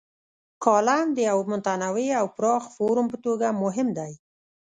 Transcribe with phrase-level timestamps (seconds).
[0.63, 4.13] کالم د یوه متنوع او پراخ فورم په توګه مهم دی.